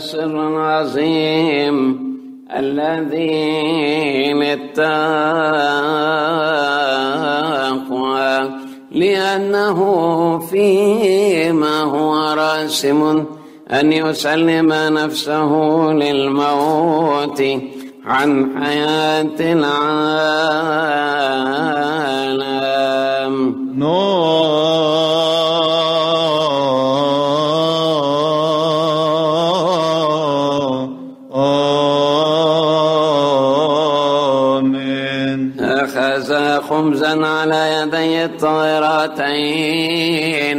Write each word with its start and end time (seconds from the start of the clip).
السر 0.00 0.36
العظيم 0.48 1.76
الذي 2.56 4.32
للتقوى 4.32 4.80
لأنه 8.92 9.78
فيما 10.38 11.76
هو 11.82 12.34
راسم 12.34 13.24
أن 13.70 13.92
يسلم 13.92 14.72
نفسه 14.72 15.52
للموت 15.92 17.42
عن 18.04 18.30
حياة 18.58 19.38
العالم. 19.40 20.80
آمين 23.80 25.49
أخذ 35.96 36.60
خبزا 36.60 37.26
على 37.26 37.82
يدي 37.82 38.24
الطائرتين 38.24 39.30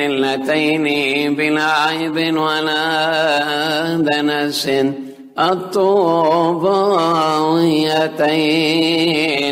اللتين 0.00 0.86
بلا 1.34 1.62
عيب 1.62 2.36
ولا 2.36 3.96
دنس. 3.96 4.70
الطوباويتين 5.38 6.80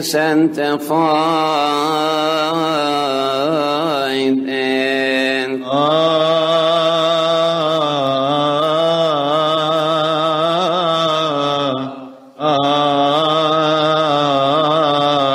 sanctified 0.03 0.99
and 4.49 5.65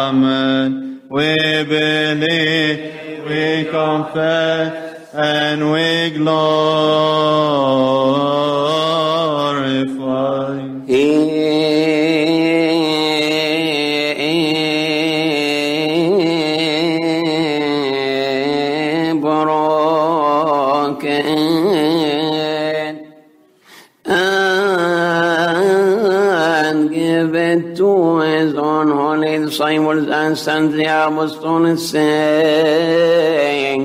Amen. 0.05 1.01
We 1.09 1.35
believe, 1.65 3.25
we 3.25 3.65
confess, 3.69 5.13
and 5.13 5.71
we 5.71 6.11
glorify. 6.17 7.03
It 27.53 27.75
to 27.77 28.19
his 28.19 28.53
own 28.55 28.89
holy 28.89 29.37
disciples 29.37 30.07
and 30.07 30.73
the 30.73 30.85
apostles 30.85 31.89
saying, 31.89 33.81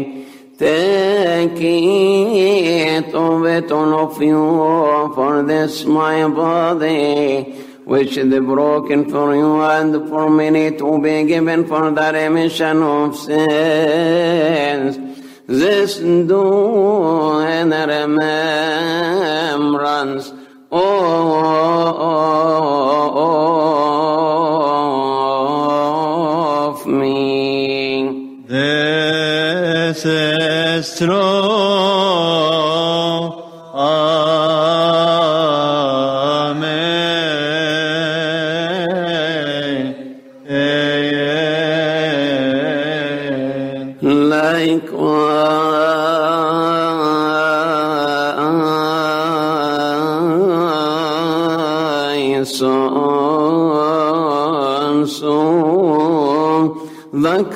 Take 0.58 1.60
it 1.60 3.14
of 3.14 3.44
it 3.46 3.70
all 3.70 3.94
of 4.00 4.20
you, 4.20 5.12
for 5.14 5.42
this 5.44 5.84
my 5.84 6.28
body, 6.28 7.44
which 7.84 8.16
is 8.16 8.28
broken 8.40 9.08
for 9.08 9.36
you 9.36 9.62
and 9.62 10.08
for 10.08 10.28
many 10.28 10.76
to 10.76 11.00
be 11.00 11.24
given 11.24 11.64
for 11.66 11.90
the 11.90 12.12
remission 12.12 12.82
of 12.82 13.16
sins. 13.16 14.98
This 15.46 15.98
do 15.98 17.40
in 17.40 17.70
remembrance. 17.70 18.28
Of 20.70 21.88
nuestro 30.78 31.97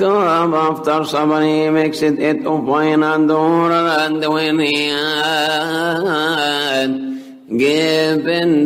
cup 0.03 0.53
after 0.53 1.05
he 1.43 1.71
makes 1.71 2.03
it 2.03 2.45
of 2.45 2.65
wine 2.65 3.05
and 3.05 3.29
water, 3.29 3.87
and 4.03 4.27
when 4.35 4.59
he 4.59 4.89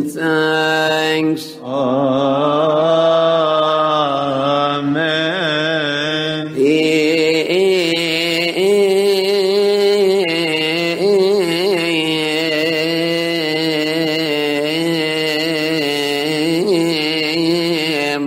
thanks, 0.09 1.57
Amen. 1.61 2.87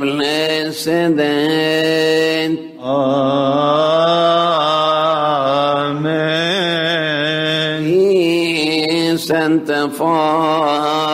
Blessed 0.00 1.39
he 9.50 9.67
sanctified 9.67 11.09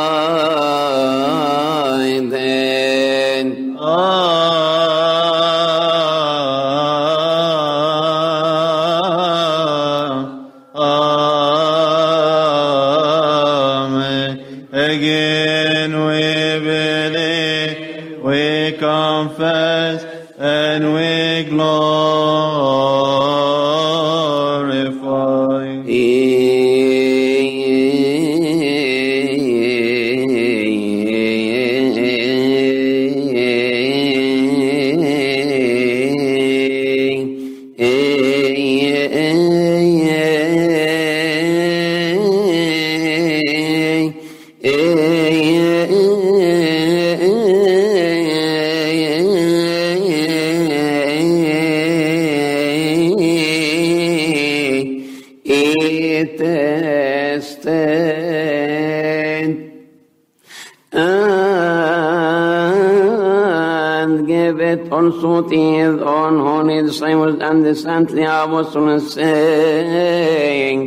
to 65.13 65.43
his 65.49 66.01
own 66.03 66.39
holy 66.39 66.83
disciples 66.83 67.41
and 67.41 67.65
the 67.65 67.75
saintly 67.75 68.23
apostles, 68.23 69.15
saying, 69.15 70.87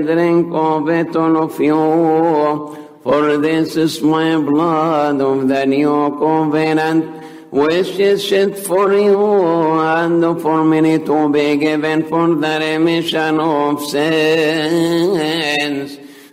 drink 0.06 0.54
of 0.54 0.90
it, 0.90 1.16
all 1.16 1.38
of 1.44 1.60
you, 1.60 2.78
for 3.04 3.38
this 3.38 3.76
is 3.76 4.02
my 4.02 4.38
blood 4.38 5.22
of 5.22 5.48
the 5.48 5.66
new 5.66 6.18
covenant, 6.20 7.06
which 7.52 7.98
is 8.00 8.24
shed 8.24 8.58
for 8.58 8.94
you 8.94 9.80
and 9.80 10.42
for 10.42 10.64
many 10.64 11.00
to 11.00 11.30
be 11.30 11.58
given 11.58 12.04
for 12.04 12.36
the 12.36 12.60
remission 12.60 13.40
of 13.40 13.82
sins. 13.82 15.18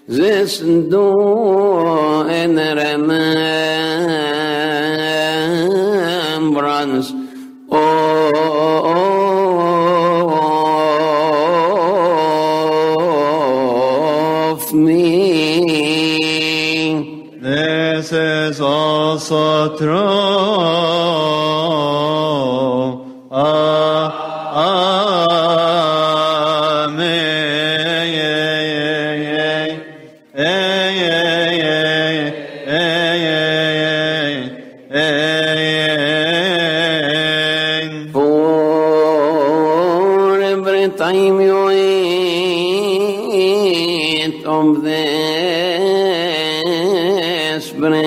This 0.06 0.58
do 0.58 2.28
in 2.28 2.56
remembrance 2.56 4.43
ones 6.86 7.23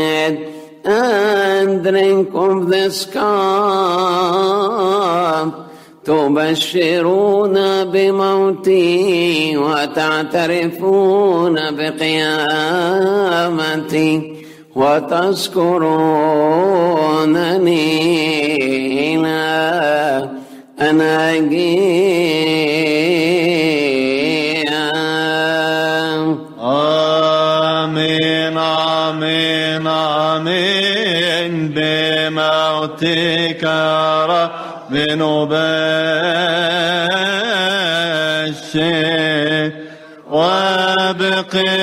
bread 0.07 0.35
and 0.85 1.83
drink 1.83 2.29
of 2.33 2.67
this 2.73 2.97
cup, 3.05 3.27
تبشرون 6.07 7.57
بموتي 7.83 9.57
وتعترفون 9.57 11.55
بقيامتي 11.75 12.87
وتذكرونني 14.75 15.55
إلى 19.15 20.29
أن 20.79 21.01
أجيء 21.01 21.96
رب 34.97 35.05
نبشر 38.37 39.71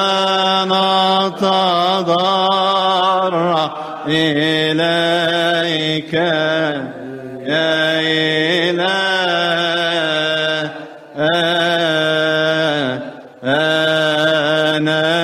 إليك 4.08 6.14
يا 6.14 8.00
إلهي. 8.00 9.06
أنا 14.76 15.16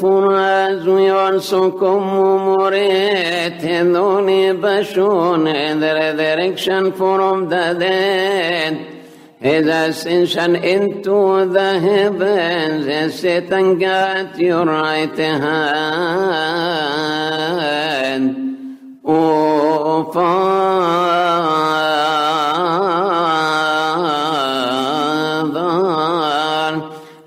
for 0.00 0.34
as 0.34 0.84
we 0.84 1.08
also 1.08 1.70
Hedoni 3.52 4.58
Bashun 4.60 5.46
and 5.52 5.82
the 5.82 5.94
resurrection 5.94 6.92
from 6.92 7.48
the 7.48 7.74
dead, 7.78 8.86
his 9.40 9.66
ascension 9.66 10.56
into 10.56 11.46
the 11.46 11.80
heavens, 11.80 12.86
as 12.86 13.18
Satan 13.18 13.78
got 13.78 14.38
your 14.38 14.64
right 14.64 15.16
hand. 15.16 15.64
O 19.04 20.10
Father, 20.12 20.54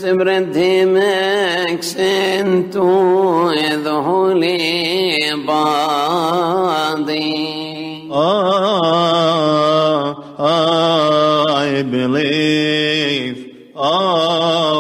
to 2.72 3.52
the 3.84 4.02
holy 4.02 5.36
ah, 10.40 11.44
I 11.68 11.84
believe. 11.84 13.72
Ah, 13.76 14.77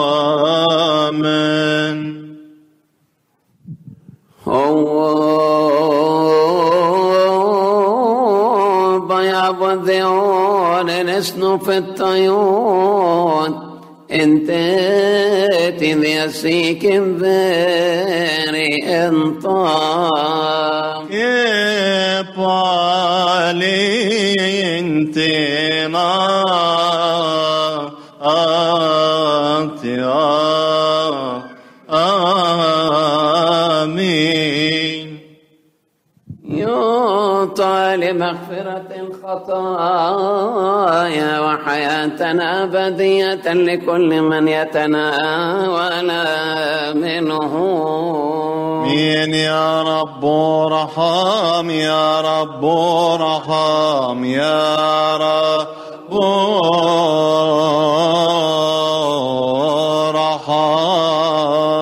تذيسيك 16.17 16.85
الذري 16.85 18.73
انطام 19.07 21.07
Che 21.09 22.25
palintina 22.35 23.63
atia. 28.19 30.17
Amen. 31.89 32.77
يعطى 36.43 37.95
لمغفرة 37.97 38.89
الخطايا 38.99 40.27
حياتنا 41.65 42.65
بدية 42.65 43.53
لكل 43.53 44.21
من 44.21 44.47
يتناول 44.47 46.07
منه. 46.95 47.53
مين 48.87 49.33
يا 49.33 49.83
رب 49.83 50.25
رحام 50.71 51.69
يا 51.69 52.21
رب 52.21 52.65
رحام 53.21 54.25
يا 54.25 55.17
رب 55.17 55.67
رحام 60.15 61.76